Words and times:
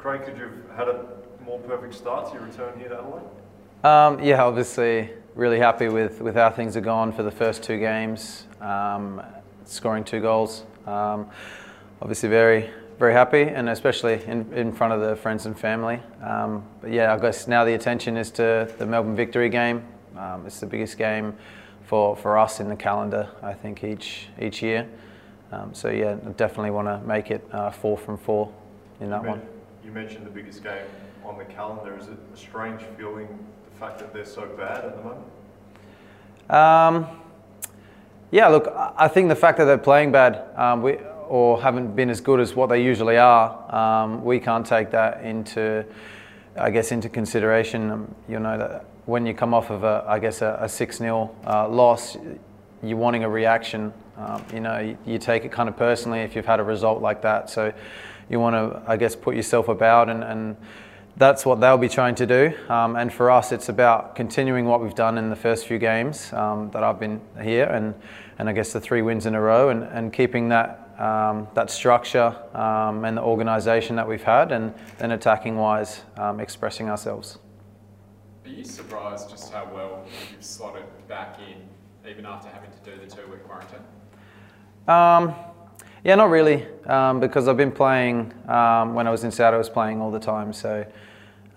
Craig, 0.00 0.24
could 0.24 0.38
you 0.38 0.44
have 0.74 0.88
had 0.88 0.88
a 0.88 1.04
more 1.44 1.58
perfect 1.58 1.92
start 1.92 2.28
to 2.28 2.34
your 2.34 2.46
return 2.46 2.78
here 2.78 2.88
to 2.88 2.98
Adelaide? 2.98 3.22
Um, 3.84 4.24
yeah, 4.24 4.42
obviously, 4.42 5.10
really 5.34 5.58
happy 5.58 5.88
with, 5.88 6.22
with 6.22 6.36
how 6.36 6.48
things 6.48 6.74
have 6.74 6.84
gone 6.84 7.12
for 7.12 7.22
the 7.22 7.30
first 7.30 7.62
two 7.62 7.78
games, 7.78 8.46
um, 8.62 9.22
scoring 9.66 10.02
two 10.02 10.20
goals. 10.20 10.64
Um, 10.86 11.28
obviously, 12.00 12.30
very 12.30 12.70
very 12.98 13.12
happy, 13.14 13.42
and 13.42 13.70
especially 13.70 14.22
in, 14.24 14.50
in 14.52 14.72
front 14.72 14.92
of 14.92 15.00
the 15.00 15.16
friends 15.16 15.46
and 15.46 15.58
family. 15.58 16.00
Um, 16.22 16.62
but 16.82 16.92
yeah, 16.92 17.14
I 17.14 17.18
guess 17.18 17.48
now 17.48 17.64
the 17.64 17.72
attention 17.72 18.18
is 18.18 18.30
to 18.32 18.70
the 18.76 18.84
Melbourne 18.84 19.16
Victory 19.16 19.48
game. 19.48 19.82
Um, 20.18 20.44
it's 20.46 20.60
the 20.60 20.66
biggest 20.66 20.98
game 20.98 21.34
for, 21.86 22.14
for 22.14 22.36
us 22.38 22.60
in 22.60 22.68
the 22.68 22.76
calendar, 22.76 23.30
I 23.42 23.54
think, 23.54 23.84
each 23.84 24.28
each 24.40 24.62
year. 24.62 24.86
Um, 25.50 25.72
so 25.74 25.88
yeah, 25.88 26.16
definitely 26.36 26.70
want 26.70 26.88
to 26.88 27.06
make 27.06 27.30
it 27.30 27.42
uh, 27.52 27.70
four 27.70 27.96
from 27.96 28.18
four 28.18 28.52
in 29.00 29.08
that 29.10 29.24
one. 29.24 29.40
You 29.84 29.90
mentioned 29.92 30.26
the 30.26 30.30
biggest 30.30 30.62
game 30.62 30.84
on 31.24 31.38
the 31.38 31.44
calendar. 31.44 31.96
Is 31.98 32.08
it 32.08 32.18
a 32.32 32.36
strange 32.36 32.82
feeling 32.98 33.28
the 33.72 33.78
fact 33.78 33.98
that 34.00 34.12
they're 34.12 34.26
so 34.26 34.46
bad 34.46 34.84
at 34.84 34.96
the 34.96 35.02
moment? 35.02 35.26
Um, 36.50 37.20
yeah, 38.30 38.48
look, 38.48 38.72
I 38.96 39.08
think 39.08 39.28
the 39.28 39.36
fact 39.36 39.58
that 39.58 39.64
they're 39.64 39.78
playing 39.78 40.12
bad, 40.12 40.44
um, 40.56 40.82
we, 40.82 40.98
or 41.28 41.60
haven't 41.62 41.96
been 41.96 42.10
as 42.10 42.20
good 42.20 42.40
as 42.40 42.54
what 42.54 42.68
they 42.68 42.82
usually 42.82 43.16
are, 43.16 43.74
um, 43.74 44.22
we 44.22 44.38
can't 44.38 44.66
take 44.66 44.90
that 44.90 45.24
into, 45.24 45.84
I 46.56 46.70
guess, 46.70 46.92
into 46.92 47.08
consideration. 47.08 47.90
Um, 47.90 48.14
you 48.28 48.38
know 48.38 48.58
that 48.58 48.84
when 49.06 49.24
you 49.24 49.32
come 49.32 49.54
off 49.54 49.70
of 49.70 49.82
a, 49.82 50.04
I 50.06 50.18
guess, 50.18 50.42
a, 50.42 50.68
six 50.68 50.98
0 50.98 51.34
uh, 51.46 51.68
loss, 51.68 52.16
you're 52.82 52.98
wanting 52.98 53.24
a 53.24 53.28
reaction. 53.28 53.92
Um, 54.18 54.44
you 54.52 54.60
know, 54.60 54.78
you, 54.78 54.98
you, 55.06 55.18
take 55.18 55.44
it 55.44 55.52
kind 55.52 55.68
of 55.68 55.76
personally 55.76 56.20
if 56.20 56.36
you've 56.36 56.46
had 56.46 56.60
a 56.60 56.64
result 56.64 57.00
like 57.00 57.22
that. 57.22 57.48
So 57.48 57.72
you 58.30 58.40
want 58.40 58.54
to, 58.54 58.82
I 58.86 58.96
guess, 58.96 59.14
put 59.16 59.34
yourself 59.36 59.68
about 59.68 60.08
and, 60.08 60.24
and 60.24 60.56
that's 61.16 61.44
what 61.44 61.60
they'll 61.60 61.76
be 61.76 61.88
trying 61.88 62.14
to 62.14 62.26
do. 62.26 62.52
Um, 62.68 62.96
and 62.96 63.12
for 63.12 63.30
us, 63.30 63.52
it's 63.52 63.68
about 63.68 64.14
continuing 64.14 64.64
what 64.64 64.80
we've 64.82 64.94
done 64.94 65.18
in 65.18 65.28
the 65.28 65.36
first 65.36 65.66
few 65.66 65.78
games 65.78 66.32
um, 66.32 66.70
that 66.70 66.82
I've 66.82 66.98
been 66.98 67.20
here, 67.42 67.66
and, 67.66 67.94
and 68.38 68.48
I 68.48 68.52
guess 68.52 68.72
the 68.72 68.80
three 68.80 69.02
wins 69.02 69.26
in 69.26 69.34
a 69.34 69.40
row, 69.40 69.68
and, 69.68 69.82
and 69.84 70.12
keeping 70.12 70.48
that 70.48 70.86
um, 70.98 71.48
that 71.54 71.70
structure 71.70 72.36
um, 72.54 73.06
and 73.06 73.16
the 73.16 73.22
organisation 73.22 73.96
that 73.96 74.06
we've 74.06 74.22
had, 74.22 74.52
and 74.52 74.74
then 74.98 75.12
attacking 75.12 75.56
wise, 75.56 76.02
um, 76.18 76.40
expressing 76.40 76.90
ourselves. 76.90 77.38
Are 78.44 78.50
you 78.50 78.64
surprised 78.64 79.30
just 79.30 79.50
how 79.50 79.66
well 79.74 80.04
you've 80.30 80.44
slotted 80.44 80.84
back 81.08 81.38
in, 81.38 82.10
even 82.10 82.26
after 82.26 82.50
having 82.50 82.70
to 82.70 82.90
do 82.90 83.00
the 83.02 83.06
two-week 83.06 83.44
quarantine? 83.44 83.80
Yeah, 86.02 86.14
not 86.14 86.30
really, 86.30 86.66
um, 86.86 87.20
because 87.20 87.46
I've 87.46 87.58
been 87.58 87.70
playing 87.70 88.32
um, 88.48 88.94
when 88.94 89.06
I 89.06 89.10
was 89.10 89.22
in 89.24 89.30
Saudi. 89.30 89.54
I 89.54 89.58
was 89.58 89.68
playing 89.68 90.00
all 90.00 90.10
the 90.10 90.18
time, 90.18 90.50
so 90.54 90.86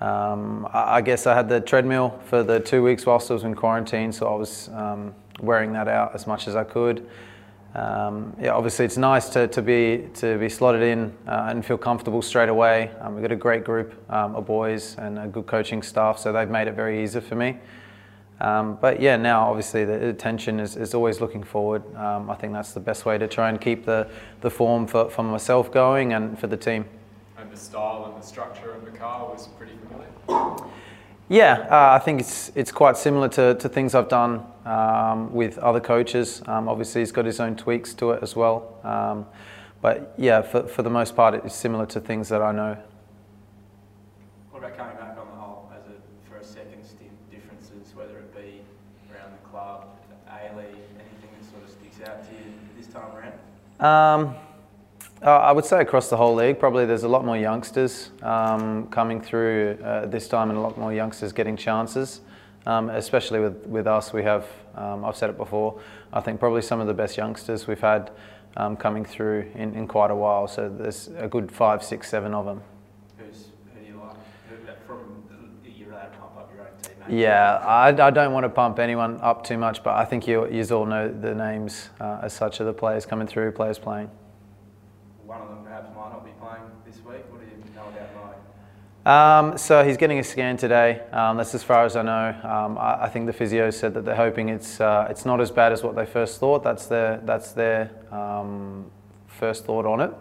um, 0.02 0.68
I, 0.74 0.98
I, 0.98 1.02
guess 1.02 1.26
I 1.26 1.34
had 1.34 1.48
the 1.48 1.62
treadmill 1.62 2.20
for 2.26 2.44
the 2.44 2.60
two 2.60 2.84
weeks 2.84 3.06
whilst 3.06 3.32
I 3.32 3.36
was 3.36 3.46
in 3.46 3.56
quarantine, 3.56 4.12
so 4.12 4.28
I 4.28 4.36
was 4.36 4.68
um, 4.74 5.16
wearing 5.40 5.72
that 5.72 5.88
out 5.88 6.14
as 6.14 6.28
much 6.28 6.50
as 6.50 6.58
I 6.58 6.66
could. 6.66 7.08
Um, 7.74 8.36
yeah, 8.38 8.50
obviously 8.50 8.84
it's 8.84 8.98
nice 8.98 9.30
to, 9.30 9.48
to 9.48 9.62
be 9.62 10.10
to 10.16 10.38
be 10.38 10.50
slotted 10.50 10.82
in 10.82 11.16
uh, 11.26 11.46
and 11.48 11.66
feel 11.66 11.78
comfortable 11.78 12.22
straight 12.22 12.50
away. 12.50 12.92
Um, 13.00 13.14
we've 13.14 13.22
got 13.22 13.32
a 13.32 13.38
great 13.38 13.64
group 13.64 13.94
of 14.10 14.46
boys 14.46 14.98
and 14.98 15.20
a 15.20 15.28
good 15.28 15.48
coaching 15.48 15.82
staff, 15.82 16.20
so 16.20 16.34
they've 16.34 16.50
made 16.50 16.68
it 16.68 16.76
very 16.76 17.02
easy 17.02 17.22
for 17.22 17.36
me. 17.36 17.60
Um, 18.44 18.78
but 18.82 19.02
yeah, 19.02 19.16
now 19.16 19.48
obviously 19.48 19.86
the 19.86 20.10
attention 20.10 20.60
is, 20.60 20.76
is 20.76 20.94
always 20.94 21.22
looking 21.22 21.44
forward. 21.44 21.82
Um, 21.96 22.30
I 22.30 22.36
think 22.36 22.52
that's 22.52 22.74
the 22.74 22.82
best 22.82 23.06
way 23.06 23.18
to 23.18 23.26
try 23.26 23.48
and 23.48 23.60
keep 23.60 23.86
the, 23.86 24.10
the 24.42 24.50
form 24.50 24.86
for, 24.86 25.10
for 25.10 25.24
myself 25.24 25.72
going 25.72 26.12
and 26.12 26.38
for 26.38 26.48
the 26.48 26.58
team. 26.58 26.84
And 27.38 27.50
the 27.50 27.56
style 27.56 28.12
and 28.12 28.22
the 28.22 28.26
structure 28.26 28.72
of 28.72 28.84
the 28.84 28.92
car 28.92 29.26
was 29.26 29.48
pretty 29.58 29.72
familiar? 29.88 30.70
Yeah, 31.30 31.66
uh, 31.72 31.96
I 31.96 32.00
think 32.00 32.20
it's, 32.20 32.52
it's 32.54 32.72
quite 32.72 32.98
similar 32.98 33.30
to, 33.30 33.56
to 33.56 33.70
things 33.70 33.96
I've 33.96 34.10
done 34.10 34.46
um, 34.66 35.34
with 35.34 35.58
other 35.60 35.80
coaches. 35.80 36.44
Um, 36.46 36.68
obviously, 36.68 37.00
he's 37.00 37.14
got 37.14 37.24
his 37.24 37.40
own 37.40 37.56
tweaks 37.56 37.94
to 37.96 38.12
it 38.12 38.22
as 38.22 38.36
well. 38.36 38.78
Um, 38.84 39.26
but 39.82 40.14
yeah, 40.18 40.42
for, 40.42 40.68
for 40.68 40.82
the 40.82 40.90
most 40.90 41.16
part, 41.16 41.34
it's 41.34 41.56
similar 41.56 41.86
to 41.86 42.02
things 42.02 42.28
that 42.28 42.42
I 42.42 42.52
know. 42.52 42.78
What 44.52 44.60
about 44.60 44.78
coming 44.78 44.98
back? 44.98 45.14
whether 47.96 48.18
it 48.18 48.36
be 48.36 48.62
around 49.12 49.32
the 49.32 49.50
club, 49.50 49.86
ALE, 50.28 50.60
anything 50.60 51.30
that 51.40 51.46
sort 51.50 51.64
of 51.64 51.70
sticks 51.70 52.02
out 52.08 52.28
to 52.28 52.34
you 52.34 52.54
this 52.78 52.88
time 52.88 53.16
around? 53.16 53.34
Um, 53.84 54.36
uh, 55.22 55.30
I 55.30 55.52
would 55.52 55.66
say 55.66 55.82
across 55.82 56.10
the 56.10 56.16
whole 56.16 56.36
league, 56.36 56.58
probably 56.58 56.86
there's 56.86 57.04
a 57.04 57.08
lot 57.10 57.26
more 57.26 57.36
youngsters 57.36 58.12
um, 58.22 58.88
coming 58.88 59.20
through 59.20 59.78
uh, 59.84 60.06
this 60.06 60.30
time 60.30 60.50
and 60.50 60.58
a 60.58 60.62
lot 60.62 60.78
more 60.78 60.94
youngsters 60.94 61.34
getting 61.34 61.58
chances. 61.58 62.22
Um, 62.66 62.90
especially 62.90 63.42
with, 63.42 63.66
with 63.66 63.86
us, 63.86 64.14
we 64.14 64.24
have, 64.24 64.48
um, 64.76 65.04
I've 65.04 65.18
said 65.18 65.30
it 65.30 65.36
before, 65.36 65.82
I 66.14 66.22
think 66.22 66.40
probably 66.40 66.62
some 66.62 66.80
of 66.80 66.88
the 66.88 66.94
best 66.94 67.18
youngsters 67.18 67.68
we've 67.68 67.82
had 67.82 68.12
um, 68.56 68.78
coming 68.78 69.04
through 69.04 69.52
in, 69.54 69.76
in 69.76 69.86
quite 69.86 70.12
a 70.12 70.16
while. 70.16 70.48
So 70.48 70.70
there's 70.70 71.10
a 71.18 71.28
good 71.28 71.52
five, 71.52 71.84
six, 71.84 72.10
seven 72.10 72.34
of 72.34 72.46
them. 72.46 72.62
Yeah, 77.10 77.58
I, 77.58 77.90
I 77.90 78.12
don't 78.12 78.32
want 78.32 78.46
to 78.46 78.50
pump 78.50 78.80
anyone 78.80 79.20
up 79.22 79.44
too 79.44 79.58
much, 79.58 79.84
but 79.84 79.96
I 79.96 80.06
think 80.06 80.26
you 80.26 80.48
you 80.50 80.64
all 80.76 80.86
know 80.86 81.12
the 81.12 81.36
names 81.36 81.90
uh, 82.00 82.20
as 82.24 82.34
such 82.34 82.60
of 82.62 82.66
the 82.66 82.74
players 82.74 83.06
coming 83.06 83.28
through, 83.28 83.52
players 83.52 83.78
playing. 83.78 84.10
One 85.26 85.42
of 85.42 85.50
them 85.50 85.64
perhaps 85.64 85.90
might 85.96 86.12
not 86.12 86.24
be 86.24 86.32
playing 86.40 86.64
this 86.86 86.98
week. 87.04 87.24
What 87.30 87.42
do 87.42 87.46
you 87.46 87.76
know 87.76 87.84
about 87.84 88.10
Mike? 89.06 89.52
Um, 89.52 89.58
so 89.58 89.84
he's 89.84 89.98
getting 89.98 90.20
a 90.20 90.24
scan 90.24 90.56
today. 90.56 91.02
Um, 91.12 91.36
that's 91.36 91.54
as 91.54 91.62
far 91.62 91.84
as 91.86 91.98
I 91.98 92.04
know. 92.04 92.40
Um, 92.42 92.78
I, 92.78 93.04
I, 93.04 93.10
think 93.10 93.26
the 93.26 93.34
physio 93.34 93.70
said 93.70 93.94
that 93.96 94.06
they're 94.06 94.16
hoping 94.16 94.48
it's 94.48 94.80
uh, 94.80 95.08
it's 95.10 95.26
not 95.26 95.42
as 95.42 95.52
bad 95.52 95.74
as 95.74 95.84
what 95.84 95.96
they 95.96 96.06
first 96.06 96.40
thought. 96.40 96.64
That's 96.64 96.86
their 96.86 97.20
that's 97.26 97.52
their 97.52 97.92
um, 98.12 98.90
first 99.28 99.66
thought 99.66 99.86
on 99.86 100.00
it. 100.00 100.14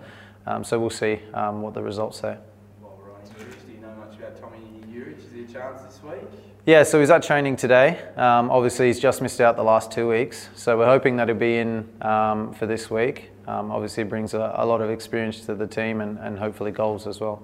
Um, 0.47 0.65
so 0.65 0.81
we'll 0.81 0.91
see 0.91 1.21
um, 1.32 1.62
what 1.62 1.75
the 1.75 1.82
results 1.82 2.19
say. 2.19 2.37
Well, 2.81 2.99
do 3.38 3.72
you 3.72 3.81
know 3.81 3.94
much 3.94 4.19
about 4.19 4.41
Tomi 4.41 4.59
Juric? 4.93 5.19
Is 5.19 5.31
there 5.31 5.42
a 5.42 5.42
chance 5.53 5.83
this 5.83 6.03
week? 6.03 6.23
Yeah, 6.65 6.83
so 6.85 7.01
he's 7.01 7.11
at 7.11 7.23
training 7.23 7.57
today. 7.57 8.01
Um, 8.17 8.51
obviously, 8.51 8.87
he's 8.87 9.01
just 9.01 9.21
missed 9.21 9.41
out 9.41 9.57
the 9.57 9.65
last 9.65 9.91
two 9.91 10.09
weeks, 10.09 10.49
so 10.55 10.79
we're 10.79 10.87
hoping 10.87 11.17
that 11.17 11.29
he'll 11.29 11.37
be 11.37 11.59
in 11.59 11.89
um, 12.01 12.55
for 12.55 12.67
this 12.67 12.91
week. 12.91 13.31
Um, 13.47 13.71
obviously, 13.71 14.05
brings 14.05 14.33
a, 14.35 14.55
a, 14.57 14.65
lot 14.65 14.81
of 14.81 14.89
experience 14.89 15.41
to 15.47 15.55
the 15.55 15.67
team 15.67 16.01
and, 16.01 16.19
and 16.19 16.39
hopefully 16.39 16.71
goals 16.71 17.07
as 17.07 17.21
well. 17.21 17.43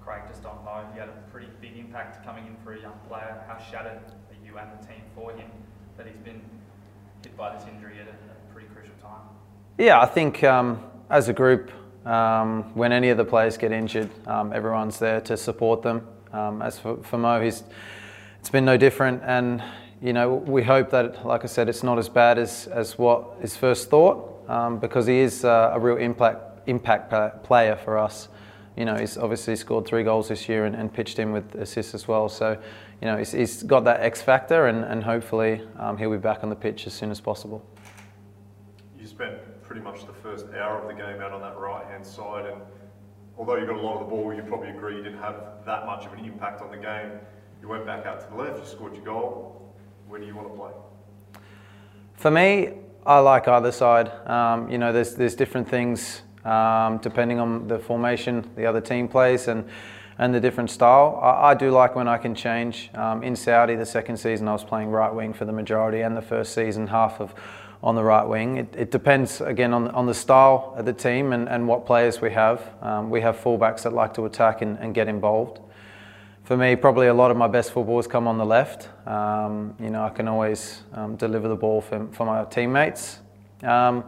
Craig, 0.00 0.22
just 0.28 0.44
on 0.44 0.64
loan, 0.64 0.84
you 0.94 1.00
had 1.00 1.08
a 1.08 1.32
pretty 1.32 1.48
big 1.60 1.78
impact 1.78 2.24
coming 2.24 2.46
in 2.46 2.56
for 2.62 2.74
a 2.74 2.80
young 2.80 2.98
player. 3.08 3.42
How 3.48 3.58
shattered 3.58 3.98
are 3.98 4.46
you 4.46 4.58
and 4.58 4.68
the 4.78 4.86
team 4.86 5.02
for 5.14 5.32
him 5.32 5.50
that 5.96 6.06
he's 6.06 6.18
been 6.18 6.42
hit 7.22 7.36
by 7.36 7.56
this 7.56 7.66
injury 7.66 7.98
at 8.00 8.06
a, 8.06 8.10
a 8.10 8.52
pretty 8.52 8.68
crucial 8.68 8.94
time? 9.02 9.22
Yeah, 9.78 10.00
I 10.00 10.06
think 10.06 10.44
um, 10.44 10.84
as 11.08 11.28
a 11.28 11.32
group, 11.32 11.72
um, 12.06 12.74
when 12.74 12.92
any 12.92 13.08
of 13.08 13.16
the 13.16 13.24
players 13.24 13.56
get 13.56 13.72
injured, 13.72 14.10
um, 14.28 14.52
everyone's 14.52 14.98
there 14.98 15.22
to 15.22 15.36
support 15.38 15.82
them. 15.82 16.06
As 16.32 16.78
for, 16.78 17.02
for 17.02 17.18
Mo, 17.18 17.40
he's 17.40 17.62
it's 18.40 18.50
been 18.50 18.64
no 18.64 18.76
different. 18.76 19.22
And 19.24 19.62
you 20.02 20.12
know, 20.12 20.34
we 20.34 20.62
hope 20.62 20.90
that, 20.90 21.26
like 21.26 21.44
I 21.44 21.46
said, 21.46 21.68
it's 21.68 21.82
not 21.82 21.98
as 21.98 22.08
bad 22.08 22.38
as, 22.38 22.66
as 22.68 22.96
what 22.96 23.36
is 23.42 23.56
first 23.56 23.90
thought, 23.90 24.48
um, 24.48 24.78
because 24.78 25.06
he 25.06 25.18
is 25.18 25.44
uh, 25.44 25.72
a 25.74 25.78
real 25.78 25.98
impact 25.98 26.68
impact 26.68 27.42
player 27.42 27.76
for 27.76 27.98
us. 27.98 28.28
You 28.76 28.84
know, 28.84 28.96
he's 28.96 29.18
obviously 29.18 29.56
scored 29.56 29.86
three 29.86 30.04
goals 30.04 30.28
this 30.28 30.48
year 30.48 30.64
and, 30.64 30.74
and 30.74 30.92
pitched 30.92 31.18
in 31.18 31.32
with 31.32 31.54
assists 31.56 31.94
as 31.94 32.06
well. 32.08 32.28
So, 32.28 32.58
you 33.00 33.06
know, 33.06 33.16
he's, 33.16 33.32
he's 33.32 33.62
got 33.62 33.84
that 33.84 34.00
X 34.00 34.22
factor, 34.22 34.68
and, 34.68 34.84
and 34.84 35.02
hopefully 35.02 35.62
um, 35.78 35.96
he'll 35.98 36.10
be 36.10 36.16
back 36.16 36.42
on 36.42 36.48
the 36.48 36.56
pitch 36.56 36.86
as 36.86 36.94
soon 36.94 37.10
as 37.10 37.20
possible. 37.20 37.64
You 38.98 39.06
spent 39.06 39.36
pretty 39.62 39.82
much 39.82 40.06
the 40.06 40.12
first 40.12 40.46
hour 40.58 40.80
of 40.80 40.86
the 40.86 40.94
game 40.94 41.20
out 41.20 41.32
on 41.32 41.40
that 41.42 41.58
right 41.58 41.84
hand 41.86 42.06
side, 42.06 42.46
and 42.46 42.60
although 43.38 43.56
you 43.56 43.66
got 43.66 43.76
a 43.76 43.80
lot 43.80 43.94
of 43.94 44.00
the 44.00 44.14
ball, 44.14 44.32
you 44.34 44.42
probably 44.42 44.68
agree 44.68 44.96
you 44.96 45.02
didn't 45.02 45.20
have 45.20 45.36
that 45.66 45.86
much 45.86 46.06
of 46.06 46.12
an 46.12 46.24
impact 46.24 46.60
on 46.62 46.70
the 46.70 46.76
game. 46.76 47.12
You 47.60 47.68
went 47.68 47.86
back 47.86 48.06
out 48.06 48.20
to 48.20 48.26
the 48.30 48.36
left, 48.36 48.58
you 48.58 48.66
scored 48.66 48.94
your 48.94 49.04
goal. 49.04 49.74
Where 50.08 50.20
do 50.20 50.26
you 50.26 50.34
want 50.34 50.48
to 50.48 50.54
play? 50.54 50.72
For 52.14 52.30
me, 52.30 52.74
I 53.06 53.18
like 53.18 53.48
either 53.48 53.72
side. 53.72 54.10
Um, 54.28 54.70
you 54.70 54.78
know, 54.78 54.92
there's 54.92 55.14
there's 55.14 55.34
different 55.34 55.68
things 55.68 56.22
um, 56.44 56.98
depending 56.98 57.38
on 57.38 57.68
the 57.68 57.78
formation 57.78 58.50
the 58.56 58.66
other 58.66 58.80
team 58.80 59.08
plays 59.08 59.48
and 59.48 59.68
and 60.18 60.34
the 60.34 60.40
different 60.40 60.70
style. 60.70 61.18
I, 61.22 61.50
I 61.50 61.54
do 61.54 61.70
like 61.70 61.96
when 61.96 62.06
I 62.06 62.18
can 62.18 62.34
change. 62.34 62.90
Um, 62.94 63.22
in 63.22 63.34
Saudi, 63.34 63.74
the 63.74 63.86
second 63.86 64.18
season, 64.18 64.48
I 64.48 64.52
was 64.52 64.64
playing 64.64 64.90
right 64.90 65.12
wing 65.12 65.32
for 65.32 65.46
the 65.46 65.52
majority, 65.52 66.02
and 66.02 66.14
the 66.14 66.22
first 66.22 66.54
season, 66.54 66.86
half 66.88 67.20
of 67.20 67.34
on 67.82 67.94
the 67.94 68.04
right 68.04 68.24
wing. 68.24 68.56
It, 68.58 68.74
it 68.76 68.90
depends 68.90 69.40
again 69.40 69.72
on, 69.72 69.88
on 69.88 70.06
the 70.06 70.14
style 70.14 70.74
of 70.76 70.84
the 70.84 70.92
team 70.92 71.32
and, 71.32 71.48
and 71.48 71.66
what 71.66 71.86
players 71.86 72.20
we 72.20 72.30
have. 72.32 72.62
Um, 72.82 73.10
we 73.10 73.20
have 73.22 73.36
fullbacks 73.36 73.82
that 73.82 73.92
like 73.92 74.14
to 74.14 74.26
attack 74.26 74.62
and, 74.62 74.78
and 74.78 74.94
get 74.94 75.08
involved 75.08 75.60
for 76.50 76.56
me, 76.56 76.74
probably 76.74 77.06
a 77.06 77.14
lot 77.14 77.30
of 77.30 77.36
my 77.36 77.46
best 77.46 77.70
footballs 77.70 78.08
come 78.08 78.26
on 78.26 78.36
the 78.36 78.44
left. 78.44 78.88
Um, 79.06 79.72
you 79.78 79.88
know, 79.88 80.02
I 80.02 80.08
can 80.08 80.26
always 80.26 80.82
um, 80.92 81.14
deliver 81.14 81.46
the 81.46 81.54
ball 81.54 81.80
for, 81.80 82.08
for 82.10 82.26
my 82.26 82.44
teammates. 82.44 83.20
Um, 83.62 84.02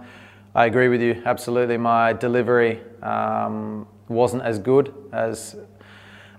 I 0.53 0.67
agree 0.67 0.89
with 0.89 1.01
you, 1.01 1.23
absolutely. 1.25 1.77
My 1.77 2.13
delivery 2.13 2.81
um, 3.01 3.87
wasn't 4.09 4.43
as 4.43 4.59
good 4.59 4.93
as 5.13 5.55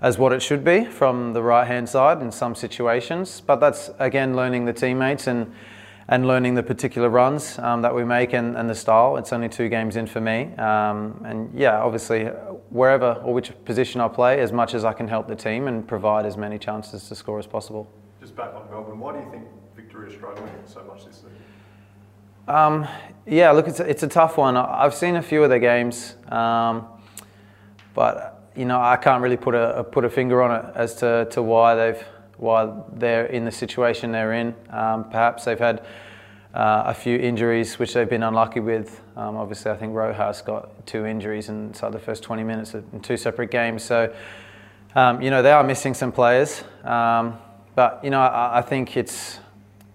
as 0.01 0.17
what 0.17 0.33
it 0.33 0.41
should 0.41 0.65
be 0.65 0.83
from 0.83 1.31
the 1.31 1.41
right 1.41 1.65
hand 1.65 1.87
side 1.87 2.21
in 2.21 2.33
some 2.33 2.53
situations. 2.53 3.39
But 3.39 3.61
that's 3.61 3.89
again 3.97 4.35
learning 4.35 4.65
the 4.65 4.73
teammates 4.73 5.27
and 5.27 5.53
and 6.07 6.27
learning 6.27 6.55
the 6.55 6.63
particular 6.63 7.09
runs 7.09 7.57
um, 7.59 7.81
that 7.81 7.95
we 7.95 8.03
make 8.03 8.33
and, 8.33 8.57
and, 8.57 8.69
the 8.69 8.75
style. 8.75 9.17
It's 9.17 9.31
only 9.31 9.47
two 9.47 9.69
games 9.69 9.95
in 9.95 10.05
for 10.05 10.19
me, 10.19 10.53
um, 10.55 11.21
and 11.25 11.49
yeah, 11.57 11.81
obviously 11.81 12.25
wherever 12.69 13.13
or 13.23 13.33
which 13.33 13.51
position 13.65 14.01
I 14.01 14.07
play, 14.07 14.41
as 14.41 14.51
much 14.51 14.73
as 14.73 14.83
I 14.83 14.93
can 14.93 15.07
help 15.07 15.27
the 15.27 15.35
team 15.35 15.67
and 15.67 15.87
provide 15.87 16.25
as 16.25 16.35
many 16.35 16.57
chances 16.57 17.07
to 17.07 17.15
score 17.15 17.39
as 17.39 17.47
possible. 17.47 17.87
Just 18.19 18.35
back 18.35 18.53
on 18.53 18.69
Melbourne, 18.69 18.99
why 18.99 19.13
do 19.13 19.19
you 19.19 19.31
think 19.31 19.43
Victory 19.75 20.09
is 20.09 20.15
struggling 20.15 20.51
so 20.65 20.83
much 20.83 21.05
this 21.05 21.15
season? 21.15 21.31
Um, 22.47 22.87
yeah, 23.25 23.51
look, 23.51 23.69
it's 23.69 23.79
a, 23.79 23.89
it's 23.89 24.03
a 24.03 24.07
tough 24.07 24.37
one. 24.37 24.57
I've 24.57 24.93
seen 24.93 25.15
a 25.15 25.21
few 25.21 25.43
of 25.43 25.49
their 25.49 25.59
games, 25.59 26.15
um, 26.27 26.87
but 27.93 28.49
you 28.55 28.65
know 28.65 28.81
I 28.81 28.97
can't 28.97 29.23
really 29.23 29.37
put 29.37 29.55
a, 29.55 29.85
put 29.85 30.03
a 30.03 30.09
finger 30.09 30.41
on 30.41 30.65
it 30.65 30.75
as 30.75 30.95
to, 30.95 31.27
to 31.31 31.41
why 31.41 31.75
they've 31.75 32.03
why 32.37 32.71
they're 32.93 33.25
in 33.25 33.45
the 33.45 33.51
situation 33.51 34.11
they're 34.11 34.33
in. 34.33 34.55
Um, 34.69 35.09
perhaps 35.09 35.45
they've 35.45 35.59
had 35.59 35.85
uh, 36.53 36.83
a 36.85 36.93
few 36.93 37.17
injuries 37.17 37.79
which 37.79 37.93
they've 37.93 38.09
been 38.09 38.23
unlucky 38.23 38.59
with. 38.59 39.01
Um, 39.15 39.37
obviously, 39.37 39.71
I 39.71 39.75
think 39.75 39.93
Rojas 39.93 40.41
got 40.41 40.85
two 40.85 41.05
injuries 41.05 41.49
inside 41.49 41.91
the 41.93 41.99
first 41.99 42.23
20 42.23 42.43
minutes 42.43 42.73
in 42.73 42.99
two 43.01 43.17
separate 43.17 43.51
games. 43.51 43.83
So, 43.83 44.13
um, 44.95 45.21
you 45.21 45.29
know, 45.29 45.41
they 45.41 45.51
are 45.51 45.63
missing 45.63 45.93
some 45.93 46.11
players. 46.11 46.63
Um, 46.83 47.37
but, 47.75 47.99
you 48.03 48.09
know, 48.09 48.21
I, 48.21 48.59
I 48.59 48.61
think 48.61 48.97
it's 48.97 49.39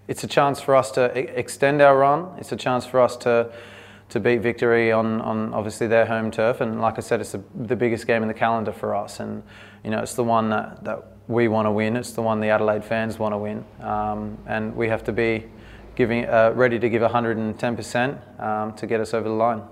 it's 0.09 0.25
a 0.25 0.27
chance 0.27 0.59
for 0.59 0.75
us 0.75 0.91
to 0.93 1.05
extend 1.39 1.83
our 1.83 1.97
run. 1.97 2.35
It's 2.39 2.51
a 2.51 2.57
chance 2.57 2.87
for 2.87 2.99
us 2.99 3.15
to 3.19 3.53
to 4.11 4.21
beat 4.21 4.39
Victory 4.39 4.91
on, 4.91 5.21
on 5.21 5.53
obviously 5.53 5.87
their 5.87 6.07
home 6.07 6.31
turf. 6.31 6.61
And 6.61 6.81
like 6.81 6.99
I 6.99 7.01
said, 7.01 7.21
it's 7.21 7.33
the, 7.33 7.43
the 7.55 7.77
biggest 7.77 8.07
game 8.07 8.23
in 8.23 8.29
the 8.29 8.35
calendar 8.35 8.73
for 8.73 8.95
us. 8.95 9.21
And 9.21 9.43
you 9.85 9.91
know, 9.91 10.01
it's 10.01 10.15
the 10.15 10.25
one 10.25 10.51
that, 10.51 10.85
that 10.85 11.05
we 11.29 11.49
want 11.49 11.67
to 11.67 11.73
win. 11.73 11.97
It's 11.97 12.13
the 12.13 12.23
one 12.23 12.41
the 12.41 12.49
Adelaide 12.49 12.85
fans 12.85 13.19
want 13.19 13.35
to 13.35 13.39
win. 13.39 13.65
Um, 13.81 14.39
and 14.47 14.75
we 14.75 14.89
have 14.89 15.05
to 15.05 15.13
be 15.13 15.45
giving 15.95 16.27
uh, 16.27 16.53
ready 16.55 16.79
to 16.79 16.89
give 16.89 17.03
110% 17.03 18.41
um, 18.41 18.73
to 18.75 18.87
get 18.87 19.01
us 19.01 19.13
over 19.13 19.29
the 19.29 19.35
line. 19.35 19.63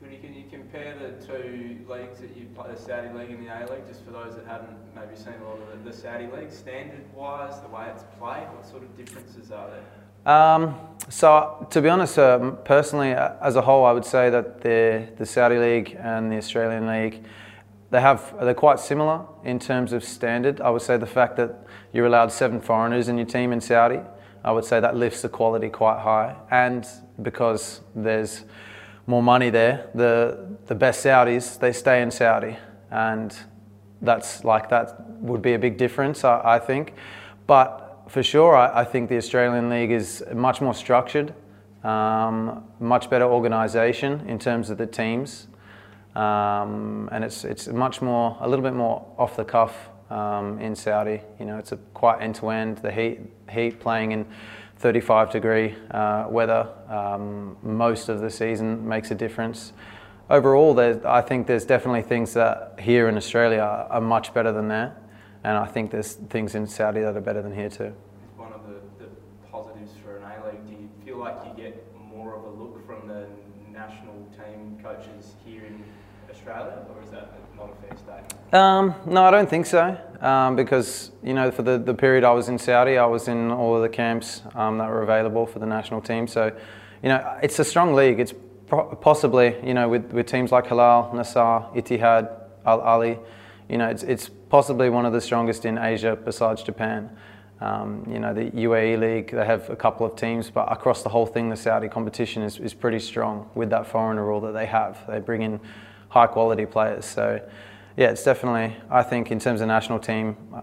Can 0.00 0.34
you 0.34 0.44
compare 0.50 0.96
the 0.98 1.26
two 1.26 1.78
leagues 1.88 2.18
that 2.20 2.36
you 2.36 2.46
play, 2.54 2.72
the 2.74 2.80
Saudi 2.80 3.08
League 3.16 3.30
and 3.30 3.46
the 3.46 3.48
A 3.48 3.70
League, 3.72 3.86
just 3.88 4.04
for 4.04 4.10
those 4.10 4.36
that 4.36 4.46
haven't 4.46 4.76
maybe 4.94 5.16
seen 5.16 5.34
a 5.40 5.48
lot 5.48 5.58
of 5.58 5.84
the, 5.84 5.90
the 5.90 5.96
Saudi 5.96 6.26
League, 6.26 6.52
standard-wise, 6.52 7.60
the 7.60 7.68
way 7.68 7.86
it's 7.88 8.04
played, 8.18 8.46
what 8.52 8.66
sort 8.66 8.82
of 8.82 8.96
differences 8.96 9.50
are 9.50 9.70
there? 9.70 9.84
Um, 10.26 10.76
so, 11.08 11.66
to 11.70 11.80
be 11.80 11.88
honest, 11.88 12.18
uh, 12.18 12.50
personally, 12.64 13.12
uh, 13.12 13.32
as 13.42 13.56
a 13.56 13.62
whole, 13.62 13.84
I 13.84 13.92
would 13.92 14.04
say 14.04 14.30
that 14.30 14.60
the 14.60 15.08
the 15.16 15.26
Saudi 15.26 15.58
League 15.58 15.96
and 15.98 16.30
the 16.30 16.36
Australian 16.36 16.86
League, 16.86 17.24
they 17.90 18.00
have 18.00 18.34
they're 18.40 18.54
quite 18.54 18.78
similar 18.78 19.24
in 19.44 19.58
terms 19.58 19.92
of 19.92 20.04
standard. 20.04 20.60
I 20.60 20.70
would 20.70 20.82
say 20.82 20.98
the 20.98 21.06
fact 21.06 21.36
that 21.36 21.66
you're 21.92 22.06
allowed 22.06 22.30
seven 22.32 22.60
foreigners 22.60 23.08
in 23.08 23.16
your 23.16 23.26
team 23.26 23.52
in 23.52 23.60
Saudi, 23.60 24.00
I 24.44 24.52
would 24.52 24.64
say 24.64 24.78
that 24.78 24.94
lifts 24.94 25.22
the 25.22 25.28
quality 25.28 25.68
quite 25.68 26.00
high, 26.00 26.36
and 26.50 26.86
because 27.22 27.80
there's 27.96 28.44
more 29.06 29.22
money 29.22 29.50
there, 29.50 29.88
the 29.94 30.56
the 30.66 30.74
best 30.74 31.04
Saudis 31.04 31.58
they 31.58 31.72
stay 31.72 32.02
in 32.02 32.10
Saudi, 32.10 32.56
and 32.90 33.34
that's 34.02 34.44
like 34.44 34.68
that 34.68 35.00
would 35.20 35.42
be 35.42 35.54
a 35.54 35.58
big 35.58 35.76
difference, 35.76 36.24
I, 36.24 36.40
I 36.56 36.58
think. 36.58 36.94
But 37.46 37.89
for 38.10 38.22
sure, 38.22 38.56
I, 38.56 38.80
I, 38.80 38.84
think 38.84 39.08
the 39.08 39.16
Australian 39.16 39.70
League 39.70 39.92
is 39.92 40.24
much 40.34 40.60
more 40.60 40.74
structured, 40.74 41.32
um, 41.84 42.64
much 42.80 43.08
better 43.08 43.24
organisation 43.24 44.28
in 44.28 44.38
terms 44.38 44.68
of 44.68 44.78
the 44.78 44.86
teams, 44.86 45.46
um, 46.16 47.08
and 47.12 47.22
it's 47.22 47.44
it's 47.44 47.68
much 47.68 48.02
more 48.02 48.36
a 48.40 48.48
little 48.48 48.64
bit 48.64 48.74
more 48.74 49.06
off 49.16 49.36
the 49.36 49.44
cuff 49.44 49.88
um, 50.10 50.58
in 50.58 50.74
Saudi. 50.74 51.20
You 51.38 51.46
know, 51.46 51.56
it's 51.56 51.70
a 51.70 51.76
quite 51.94 52.20
end 52.20 52.34
to 52.36 52.50
end. 52.50 52.78
The 52.78 52.90
heat 52.90 53.20
heat 53.48 53.78
playing 53.78 54.10
in 54.10 54.26
35 54.78 55.30
degree 55.30 55.76
uh, 55.92 56.26
weather 56.28 56.68
um, 56.88 57.56
most 57.62 58.08
of 58.08 58.20
the 58.20 58.30
season 58.30 58.86
makes 58.88 59.12
a 59.12 59.14
difference 59.14 59.72
overall, 60.30 60.78
I 60.78 61.20
think 61.20 61.46
there's 61.46 61.64
definitely 61.64 62.02
things 62.02 62.32
that 62.34 62.76
here 62.78 63.08
in 63.08 63.16
Australia 63.16 63.86
are 63.90 64.00
much 64.00 64.32
better 64.32 64.52
than 64.52 64.68
there, 64.68 64.96
and 65.44 65.56
I 65.56 65.66
think 65.66 65.90
there's 65.90 66.14
things 66.14 66.54
in 66.54 66.66
Saudi 66.66 67.00
that 67.00 67.16
are 67.16 67.20
better 67.20 67.42
than 67.42 67.54
here 67.54 67.70
too. 67.70 67.94
It's 68.24 68.38
one 68.38 68.52
of 68.52 68.66
the, 68.66 69.04
the 69.04 69.10
positives 69.50 69.92
for 70.04 70.18
an 70.18 70.24
A 70.24 70.46
League, 70.46 70.66
do 70.66 70.72
you 70.72 70.88
feel 71.04 71.18
like 71.18 71.36
you 71.46 71.62
get 71.62 71.86
more 71.96 72.34
of 72.34 72.44
a 72.44 72.50
look 72.50 72.86
from 72.86 73.08
the 73.08 73.26
national 73.72 74.26
team 74.36 74.78
coaches 74.82 75.34
here 75.44 75.64
in 75.64 75.82
Australia, 76.30 76.78
or 76.94 77.02
is 77.02 77.10
that 77.10 77.32
not 77.56 77.70
a 77.70 77.86
fair 77.86 77.96
statement? 77.96 78.54
Um, 78.54 78.94
no, 79.06 79.24
I 79.24 79.30
don't 79.30 79.48
think 79.48 79.66
so. 79.66 79.96
Um, 80.20 80.54
because 80.56 81.12
you 81.22 81.32
know, 81.32 81.50
for 81.50 81.62
the, 81.62 81.78
the 81.78 81.94
period 81.94 82.24
I 82.24 82.32
was 82.32 82.48
in 82.48 82.58
Saudi, 82.58 82.98
I 82.98 83.06
was 83.06 83.28
in 83.28 83.50
all 83.50 83.74
of 83.74 83.82
the 83.82 83.88
camps 83.88 84.42
um, 84.54 84.78
that 84.78 84.88
were 84.88 85.02
available 85.02 85.46
for 85.46 85.60
the 85.60 85.66
national 85.66 86.02
team. 86.02 86.26
So, 86.26 86.54
you 87.02 87.08
know, 87.08 87.38
it's 87.42 87.58
a 87.58 87.64
strong 87.64 87.94
league. 87.94 88.20
It's 88.20 88.34
possibly, 88.68 89.56
you 89.64 89.74
know, 89.74 89.88
with, 89.88 90.12
with 90.12 90.26
teams 90.26 90.52
like 90.52 90.66
Hilal, 90.66 91.10
Nasr, 91.14 91.66
Ittihad, 91.74 92.30
Al 92.66 92.80
Ahli, 92.80 93.18
you 93.70 93.78
know, 93.78 93.88
it's, 93.88 94.02
it's 94.02 94.28
possibly 94.48 94.90
one 94.90 95.06
of 95.06 95.12
the 95.12 95.20
strongest 95.20 95.64
in 95.64 95.78
Asia 95.78 96.18
besides 96.22 96.62
Japan. 96.62 97.08
Um, 97.60 98.04
you 98.10 98.18
know, 98.18 98.34
the 98.34 98.50
UAE 98.50 98.98
League, 98.98 99.30
they 99.30 99.44
have 99.44 99.70
a 99.70 99.76
couple 99.76 100.04
of 100.04 100.16
teams, 100.16 100.50
but 100.50 100.70
across 100.72 101.02
the 101.02 101.08
whole 101.08 101.26
thing, 101.26 101.50
the 101.50 101.56
Saudi 101.56 101.88
competition 101.88 102.42
is, 102.42 102.58
is 102.58 102.74
pretty 102.74 102.98
strong 102.98 103.48
with 103.54 103.70
that 103.70 103.86
foreigner 103.86 104.24
rule 104.24 104.40
that 104.40 104.52
they 104.52 104.66
have. 104.66 104.98
They 105.06 105.20
bring 105.20 105.42
in 105.42 105.60
high 106.08 106.26
quality 106.26 106.66
players. 106.66 107.04
So, 107.04 107.40
yeah, 107.96 108.10
it's 108.10 108.24
definitely, 108.24 108.76
I 108.90 109.02
think, 109.02 109.30
in 109.30 109.38
terms 109.38 109.60
of 109.60 109.68
national 109.68 110.00
team, 110.00 110.36
uh, 110.52 110.62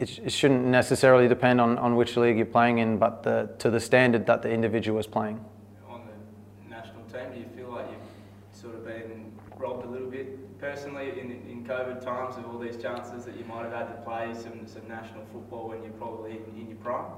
it, 0.00 0.18
it 0.24 0.32
shouldn't 0.32 0.64
necessarily 0.64 1.28
depend 1.28 1.60
on, 1.60 1.78
on 1.78 1.94
which 1.94 2.16
league 2.16 2.38
you're 2.38 2.46
playing 2.46 2.78
in, 2.78 2.98
but 2.98 3.22
the, 3.22 3.50
to 3.58 3.70
the 3.70 3.78
standard 3.78 4.26
that 4.26 4.42
the 4.42 4.50
individual 4.50 4.98
is 4.98 5.06
playing. 5.06 5.44
On 5.88 6.00
the 6.06 6.74
national 6.74 7.02
team, 7.04 7.30
do 7.34 7.40
you 7.40 7.46
feel 7.54 7.70
like 7.72 7.86
you've 7.90 8.58
sort 8.58 8.74
of 8.74 8.84
been 8.84 9.30
robbed 9.58 9.84
a 9.84 9.88
little 9.88 10.10
bit 10.10 10.58
personally 10.58 11.10
in, 11.20 11.30
in 11.30 11.47
COVID 11.68 12.02
times 12.02 12.38
of 12.38 12.46
all 12.46 12.58
these 12.58 12.78
chances 12.78 13.26
that 13.26 13.36
you 13.36 13.44
might 13.44 13.62
have 13.64 13.72
had 13.72 13.88
to 13.88 14.02
play 14.02 14.32
some, 14.32 14.66
some 14.66 14.88
national 14.88 15.24
football 15.30 15.68
when 15.68 15.82
you're 15.82 15.92
probably 15.92 16.32
in, 16.32 16.60
in 16.60 16.68
your 16.68 16.78
prime? 16.78 17.12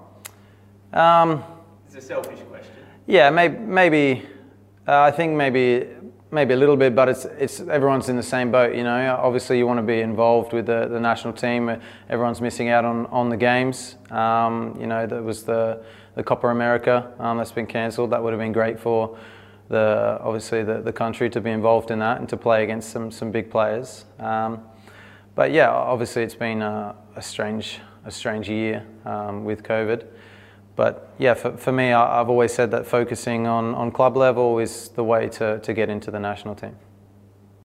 Um, 0.93 1.44
it's 1.87 1.94
a 1.94 2.00
selfish 2.00 2.41
question. 2.50 2.73
Yeah, 3.06 3.31
maybe. 3.31 3.58
maybe 3.58 4.26
uh, 4.88 5.02
I 5.02 5.12
think 5.12 5.37
maybe 5.37 5.87
maybe 6.32 6.55
a 6.55 6.56
little 6.56 6.76
bit, 6.76 6.97
but 6.97 7.08
it's 7.08 7.25
it's 7.38 7.61
everyone's 7.61 8.08
in 8.08 8.17
the 8.17 8.25
same 8.25 8.50
boat. 8.50 8.75
You 8.75 8.82
know, 8.82 9.17
obviously 9.20 9.56
you 9.56 9.67
want 9.69 9.79
to 9.79 9.85
be 9.85 10.00
involved 10.00 10.53
with 10.53 10.67
the, 10.67 10.88
the 10.88 10.99
national 10.99 11.35
team. 11.35 11.76
Everyone's 12.08 12.41
missing 12.41 12.70
out 12.70 12.84
on 12.84 13.06
on 13.06 13.29
the 13.29 13.36
games. 13.36 13.96
Um, 14.10 14.77
you 14.81 14.89
know, 14.89 15.06
there 15.06 15.22
was 15.22 15.44
the 15.44 15.84
the 16.17 16.24
Copa 16.24 16.48
America 16.48 17.13
um, 17.20 17.39
that's 17.39 17.53
been 17.53 17.67
cancelled. 17.67 18.10
That 18.10 18.20
would 18.22 18.32
have 18.32 18.41
been 18.41 18.53
great 18.53 18.81
for 18.81 19.17
the 19.70 20.19
obviously 20.20 20.62
the, 20.62 20.82
the 20.82 20.93
country 20.93 21.31
to 21.31 21.41
be 21.41 21.50
involved 21.50 21.91
in 21.91 22.00
that 22.00 22.19
and 22.19 22.29
to 22.29 22.36
play 22.36 22.62
against 22.62 22.91
some 22.91 23.10
some 23.10 23.31
big 23.31 23.50
players. 23.50 24.05
Um, 24.19 24.62
but 25.34 25.53
yeah, 25.53 25.70
obviously 25.70 26.22
it's 26.22 26.34
been 26.34 26.60
a, 26.60 26.94
a 27.17 27.22
strange 27.22 27.81
a 28.05 28.10
strange 28.10 28.48
year 28.48 28.84
um, 29.05 29.44
with 29.44 29.62
COVID. 29.62 30.06
But 30.77 31.12
yeah, 31.19 31.34
for, 31.34 31.56
for 31.56 31.72
me, 31.72 31.93
I, 31.93 32.20
I've 32.20 32.29
always 32.29 32.53
said 32.53 32.70
that 32.70 32.86
focusing 32.86 33.46
on, 33.46 33.74
on 33.74 33.91
club 33.91 34.17
level 34.17 34.58
is 34.58 34.89
the 34.89 35.05
way 35.05 35.29
to, 35.31 35.58
to 35.60 35.74
get 35.74 35.91
into 35.91 36.10
the 36.10 36.20
national 36.20 36.55
team. 36.55 36.77